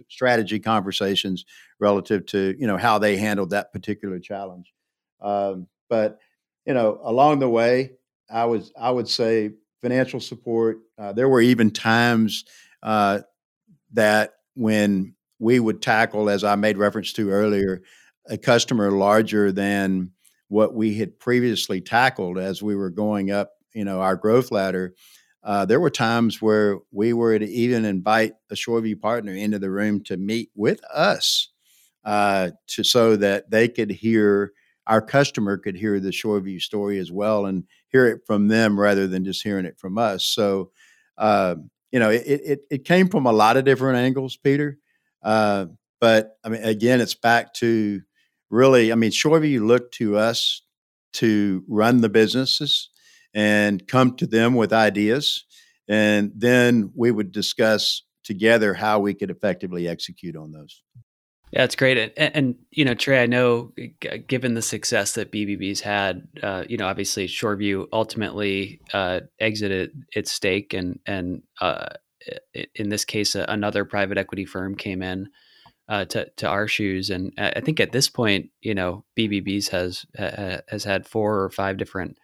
[0.09, 1.45] strategy conversations
[1.79, 4.73] relative to you know how they handled that particular challenge.
[5.21, 6.19] Um, but
[6.67, 7.93] you know, along the way,
[8.31, 10.79] I was I would say financial support.
[10.99, 12.45] Uh, there were even times
[12.83, 13.21] uh,
[13.93, 17.83] that when we would tackle, as I made reference to earlier,
[18.29, 20.11] a customer larger than
[20.49, 24.95] what we had previously tackled as we were going up, you know, our growth ladder.
[25.43, 29.71] Uh, there were times where we were to even invite a Shoreview partner into the
[29.71, 31.51] room to meet with us,
[32.05, 34.53] uh, to so that they could hear
[34.87, 39.07] our customer could hear the Shoreview story as well and hear it from them rather
[39.07, 40.27] than just hearing it from us.
[40.27, 40.71] So,
[41.17, 41.57] uh,
[41.91, 44.79] you know, it, it, it came from a lot of different angles, Peter.
[45.23, 45.67] Uh,
[46.01, 48.03] but I mean, again, it's back to
[48.51, 50.63] really, I mean, Shoreview looked to us
[51.15, 52.91] to run the businesses
[53.33, 55.45] and come to them with ideas.
[55.89, 60.83] And then we would discuss together how we could effectively execute on those.
[61.55, 62.13] Yeah, it's great.
[62.17, 63.73] And, and, you know, Trey, I know
[64.27, 70.33] given the success that BBB's had, uh, you know, obviously Shoreview ultimately uh, exited its
[70.33, 71.91] stake and, and uh,
[72.75, 75.29] in this case, another private equity firm came in
[75.89, 77.11] uh, to to our shoes.
[77.11, 81.77] And I think at this point, you know, BBB's has has had four or five
[81.77, 82.17] different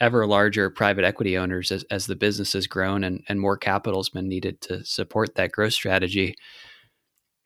[0.00, 4.00] ever larger private equity owners as, as the business has grown and, and more capital
[4.00, 6.36] has been needed to support that growth strategy.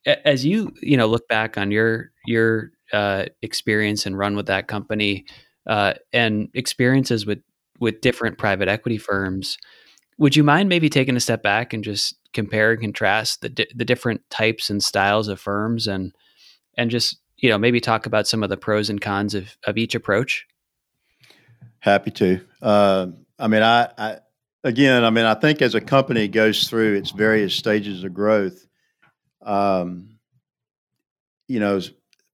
[0.06, 4.68] As you you know look back on your your uh, experience and run with that
[4.68, 5.24] company
[5.66, 7.40] uh, and experiences with
[7.80, 9.58] with different private equity firms,
[10.18, 13.72] would you mind maybe taking a step back and just compare and contrast the di-
[13.74, 16.12] the different types and styles of firms and
[16.76, 19.78] and just you know maybe talk about some of the pros and cons of of
[19.78, 20.46] each approach?
[21.80, 22.40] Happy to.
[22.62, 24.18] Uh, I mean, I, I
[24.62, 28.66] again, I mean, I think as a company goes through its various stages of growth,
[29.44, 30.16] um,
[31.48, 31.80] you know,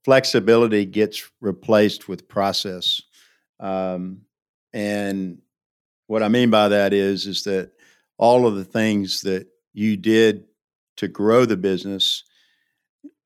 [0.05, 3.03] flexibility gets replaced with process.
[3.59, 4.23] Um,
[4.73, 5.38] and
[6.07, 7.73] what I mean by that is is that
[8.18, 10.44] all of the things that you did
[10.96, 12.25] to grow the business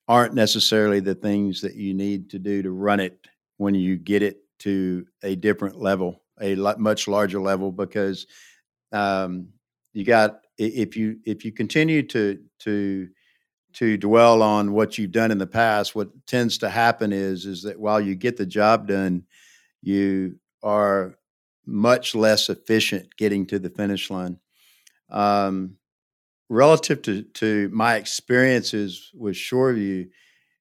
[0.07, 4.23] aren't necessarily the things that you need to do to run it when you get
[4.23, 8.27] it to a different level, a much larger level, because
[8.92, 9.49] um,
[9.92, 13.09] you got if you if you continue to to
[13.74, 17.62] to dwell on what you've done in the past, what tends to happen is is
[17.62, 19.24] that while you get the job done,
[19.82, 21.16] you are
[21.66, 24.38] much less efficient getting to the finish line.
[25.10, 25.76] Um,
[26.48, 30.08] relative to, to my experiences with Shoreview,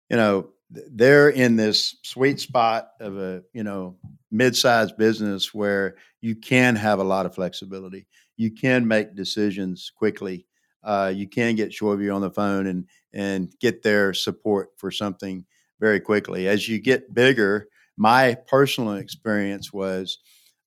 [0.10, 3.98] you know, they're in this sweet spot of a, you know,
[4.32, 8.08] mid-sized business where you can have a lot of flexibility.
[8.38, 10.48] You can make decisions quickly.
[10.84, 15.46] Uh, you can get Shoreview on the phone and and get their support for something
[15.80, 16.48] very quickly.
[16.48, 17.68] As you get bigger,
[17.98, 20.20] my personal experience was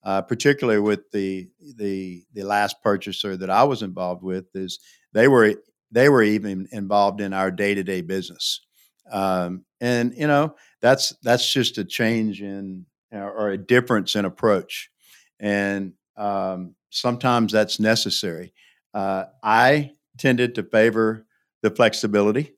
[0.04, 4.78] uh, particularly with the the the last purchaser that I was involved with, is
[5.12, 5.54] they were
[5.90, 8.60] they were even involved in our day to day business,
[9.10, 14.90] um, and you know that's that's just a change in or a difference in approach,
[15.40, 18.52] and um, sometimes that's necessary.
[18.94, 21.26] Uh, I tended to favor
[21.62, 22.54] the flexibility.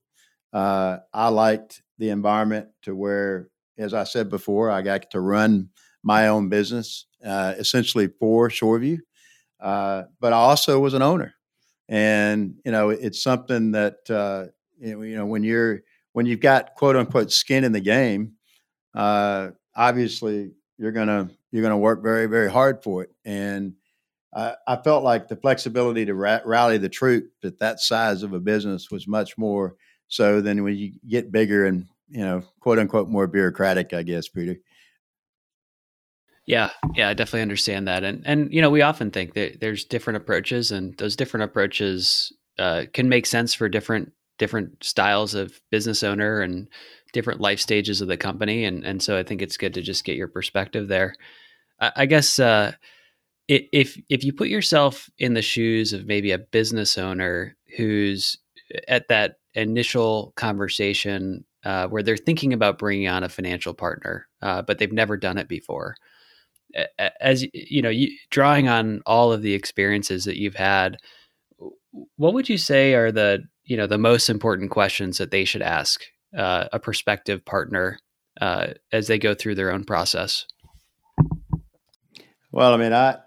[0.52, 5.70] Uh, I liked the environment to where, as I said before, I got to run
[6.02, 8.98] my own business, uh, essentially for Shoreview.
[9.61, 11.34] Uh, but I also was an owner,
[11.88, 14.46] and you know it's something that uh,
[14.80, 15.82] you know when you're
[16.12, 18.34] when you've got quote unquote skin in the game,
[18.94, 23.11] uh, obviously you're gonna you're gonna work very very hard for it.
[23.24, 23.74] And
[24.39, 28.32] I, I felt like the flexibility to ra- rally the troop at that size of
[28.32, 29.74] a business was much more
[30.07, 33.93] so than when you get bigger and you know quote unquote more bureaucratic.
[33.93, 34.57] I guess, Peter.
[36.47, 39.84] Yeah, yeah, I definitely understand that, and and you know we often think that there's
[39.84, 45.61] different approaches, and those different approaches uh, can make sense for different different styles of
[45.70, 46.68] business owner and
[47.12, 50.05] different life stages of the company, and and so I think it's good to just
[50.05, 51.14] get your perspective there.
[51.80, 52.72] I, I guess uh,
[53.49, 58.38] if if you put yourself in the shoes of maybe a business owner who's
[58.88, 64.62] at that initial conversation uh, where they're thinking about bringing on a financial partner, uh,
[64.62, 65.96] but they've never done it before.
[67.20, 70.99] As you know, you, drawing on all of the experiences that you've had,
[72.16, 75.62] what would you say are the you know the most important questions that they should
[75.62, 76.03] ask
[76.36, 77.99] uh, a prospective partner
[78.42, 80.46] uh, as they go through their own process?
[82.51, 83.18] Well, I mean, I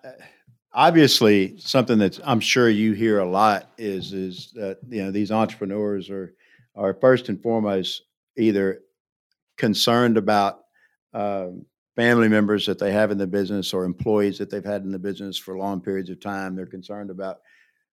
[0.74, 5.32] obviously something that I'm sure you hear a lot is is that you know these
[5.32, 6.34] entrepreneurs are
[6.76, 8.04] are first and foremost
[8.38, 8.82] either
[9.58, 10.62] concerned about
[11.14, 11.66] um,
[11.96, 15.00] family members that they have in the business or employees that they've had in the
[15.00, 16.56] business for long periods of time.
[16.56, 17.38] They're concerned about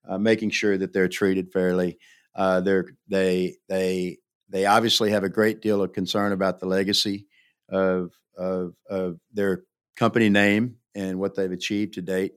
[0.09, 1.99] uh, making sure that they're treated fairly.
[2.35, 4.19] Uh, they're they they
[4.49, 7.27] they obviously have a great deal of concern about the legacy
[7.69, 9.65] of of, of their
[9.97, 12.35] company name and what they've achieved to date.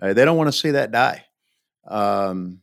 [0.00, 1.24] Uh, they don't want to see that die.
[1.86, 2.60] Um,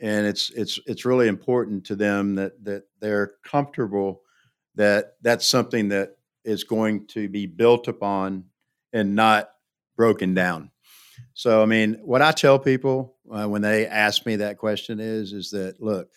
[0.00, 4.22] and it's it's it's really important to them that that they're comfortable
[4.74, 8.44] that that's something that is going to be built upon
[8.92, 9.50] and not
[9.96, 10.70] broken down.
[11.32, 15.32] So, I mean, what I tell people uh, when they ask me that question is,
[15.32, 16.08] is that look,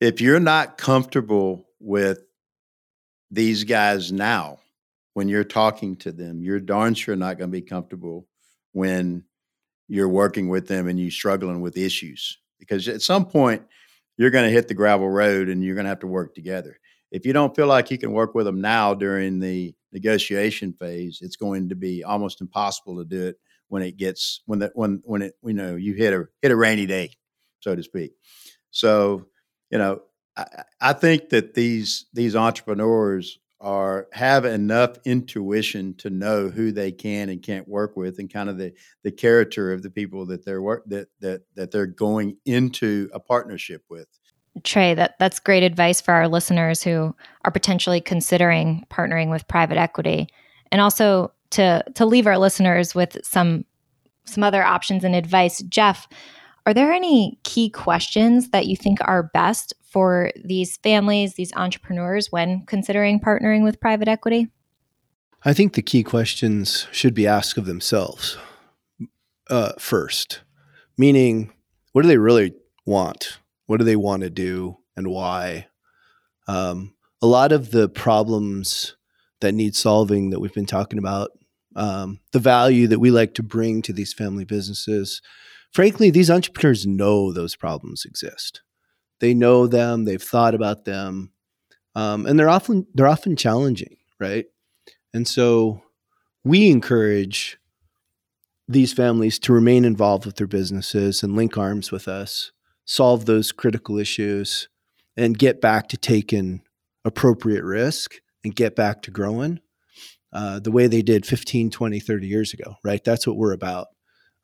[0.00, 2.20] if you're not comfortable with
[3.30, 4.58] these guys now,
[5.14, 8.26] when you're talking to them, you're darn sure not going to be comfortable
[8.72, 9.24] when
[9.88, 13.62] you're working with them and you're struggling with issues because at some point
[14.16, 16.78] you're going to hit the gravel road and you're going to have to work together.
[17.10, 21.20] If you don't feel like you can work with them now during the negotiation phase,
[21.22, 23.36] it's going to be almost impossible to do it
[23.68, 26.56] when it gets when that when when it you know you hit a hit a
[26.56, 27.10] rainy day,
[27.60, 28.12] so to speak.
[28.70, 29.26] So
[29.70, 30.02] you know
[30.36, 36.92] I, I think that these these entrepreneurs are have enough intuition to know who they
[36.92, 40.44] can and can't work with and kind of the the character of the people that
[40.44, 44.06] they're work that that that they're going into a partnership with
[44.62, 49.78] Trey, that that's great advice for our listeners who are potentially considering partnering with private
[49.78, 50.28] equity.
[50.70, 53.64] And also to to leave our listeners with some
[54.26, 55.60] some other options and advice.
[55.62, 56.08] Jeff,
[56.66, 62.32] are there any key questions that you think are best for these families, these entrepreneurs,
[62.32, 64.48] when considering partnering with private equity?
[65.44, 68.38] I think the key questions should be asked of themselves
[69.50, 70.40] uh, first,
[70.96, 71.52] meaning,
[71.92, 72.54] what do they really
[72.86, 73.38] want?
[73.66, 75.68] What do they want to do and why?
[76.48, 78.96] Um, a lot of the problems
[79.40, 81.30] that need solving that we've been talking about,
[81.76, 85.20] um, the value that we like to bring to these family businesses,
[85.74, 88.62] frankly, these entrepreneurs know those problems exist.
[89.20, 90.04] They know them.
[90.04, 91.32] They've thought about them,
[91.94, 94.46] um, and they're often they're often challenging, right?
[95.12, 95.82] And so
[96.44, 97.58] we encourage
[98.66, 102.52] these families to remain involved with their businesses and link arms with us,
[102.84, 104.68] solve those critical issues,
[105.16, 106.62] and get back to taking
[107.04, 109.60] appropriate risk and get back to growing
[110.32, 113.04] uh, the way they did 15, 20, 30 years ago, right?
[113.04, 113.88] That's what we're about.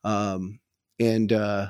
[0.03, 0.60] Um,
[1.01, 1.69] and uh,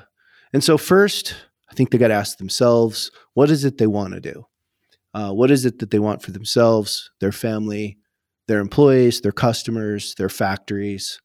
[0.52, 1.34] and so first,
[1.70, 4.46] I think they got to ask themselves, what is it they want to do?
[5.14, 7.98] Uh, what is it that they want for themselves, their family,
[8.48, 11.20] their employees, their customers, their factories?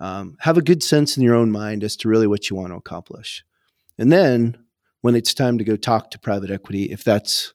[0.00, 2.72] Um, have a good sense in your own mind as to really what you want
[2.72, 3.44] to accomplish.
[3.98, 4.56] And then
[5.00, 7.54] when it's time to go talk to private equity, if that's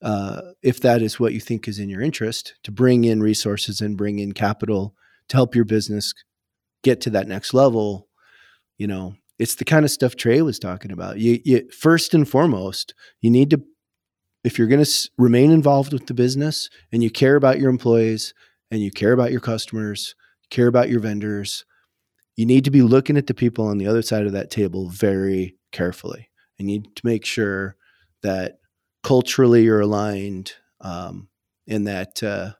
[0.00, 3.80] uh, if that is what you think is in your interest, to bring in resources
[3.80, 4.94] and bring in capital
[5.28, 6.14] to help your business
[6.84, 8.07] get to that next level,
[8.78, 11.18] you know, it's the kind of stuff Trey was talking about.
[11.18, 13.62] You, you first and foremost, you need to,
[14.42, 17.70] if you're going to s- remain involved with the business and you care about your
[17.70, 18.34] employees
[18.70, 20.14] and you care about your customers,
[20.50, 21.64] care about your vendors,
[22.36, 24.88] you need to be looking at the people on the other side of that table
[24.88, 26.30] very carefully.
[26.56, 27.76] You need to make sure
[28.22, 28.58] that
[29.02, 31.28] culturally you're aligned, um,
[31.68, 32.52] and that uh,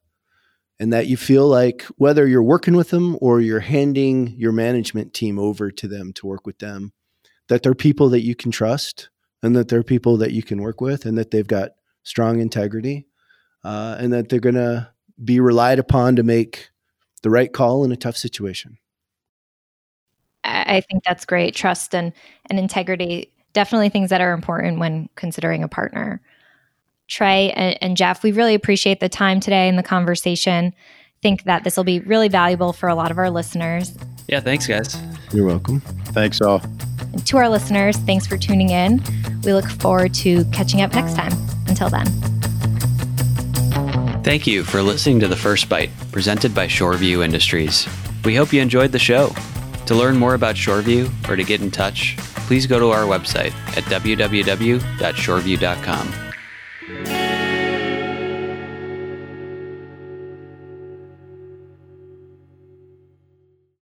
[0.81, 5.13] and that you feel like whether you're working with them or you're handing your management
[5.13, 6.93] team over to them to work with them,
[7.49, 9.11] that they're people that you can trust
[9.43, 11.73] and that they're people that you can work with and that they've got
[12.03, 13.07] strong integrity
[13.65, 14.89] uh, and that they're going to
[15.23, 16.71] be relied upon to make
[17.23, 18.79] the right call in a tough situation.
[20.45, 21.55] I think that's great.
[21.55, 22.13] Trust and,
[22.49, 26.23] and integrity, definitely things that are important when considering a partner.
[27.09, 30.75] Trey and, and Jeff, we really appreciate the time today and the conversation.
[31.23, 33.97] Think that this will be really valuable for a lot of our listeners.
[34.29, 34.97] Yeah, thanks, guys.
[35.33, 35.81] You're welcome.
[36.13, 36.63] Thanks all.
[37.13, 39.03] And to our listeners, thanks for tuning in.
[39.43, 41.33] We look forward to catching up next time.
[41.67, 42.07] Until then.
[44.23, 47.89] Thank you for listening to The First Bite, presented by Shoreview Industries.
[48.25, 49.33] We hope you enjoyed the show.
[49.87, 53.53] To learn more about Shoreview or to get in touch, please go to our website
[53.77, 56.28] at www.shoreview.com.